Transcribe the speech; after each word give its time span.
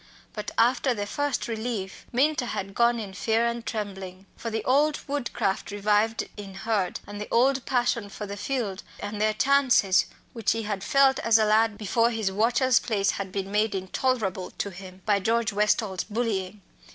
But 0.33 0.49
after 0.57 0.95
the 0.95 1.05
first 1.05 1.47
relief 1.47 2.07
Minta 2.11 2.47
had 2.47 2.73
gone 2.73 2.99
in 2.99 3.13
fear 3.13 3.45
and 3.45 3.63
trembling. 3.63 4.25
For 4.35 4.49
the 4.49 4.63
old 4.63 4.97
woodcraft 5.07 5.69
revived 5.69 6.27
in 6.37 6.55
Hurd, 6.55 6.99
and 7.05 7.21
the 7.21 7.27
old 7.29 7.63
passion 7.67 8.09
for 8.09 8.25
the 8.25 8.35
fields 8.35 8.81
and 8.99 9.21
their 9.21 9.35
chances 9.35 10.07
which 10.33 10.53
he 10.53 10.63
had 10.63 10.83
felt 10.83 11.19
as 11.19 11.37
a 11.37 11.45
lad 11.45 11.77
before 11.77 12.09
his 12.09 12.31
"watcher's" 12.31 12.79
place 12.79 13.11
had 13.11 13.31
been 13.31 13.51
made 13.51 13.75
intolerable 13.75 14.49
to 14.57 14.71
him 14.71 15.03
by 15.05 15.19
George 15.19 15.53
Westall's 15.53 16.03
bullying. 16.03 16.63